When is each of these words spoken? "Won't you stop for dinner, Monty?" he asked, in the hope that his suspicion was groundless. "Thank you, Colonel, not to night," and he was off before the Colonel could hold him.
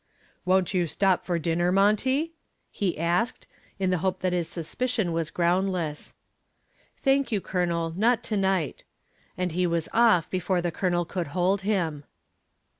"Won't 0.45 0.73
you 0.73 0.87
stop 0.87 1.23
for 1.23 1.37
dinner, 1.37 1.71
Monty?" 1.71 2.33
he 2.71 2.97
asked, 2.97 3.45
in 3.77 3.91
the 3.91 3.99
hope 3.99 4.21
that 4.21 4.33
his 4.33 4.47
suspicion 4.47 5.11
was 5.11 5.29
groundless. 5.29 6.15
"Thank 6.97 7.31
you, 7.31 7.39
Colonel, 7.39 7.93
not 7.95 8.23
to 8.23 8.35
night," 8.35 8.83
and 9.37 9.51
he 9.51 9.67
was 9.67 9.87
off 9.93 10.27
before 10.27 10.59
the 10.59 10.71
Colonel 10.71 11.05
could 11.05 11.27
hold 11.37 11.61
him. 11.61 12.05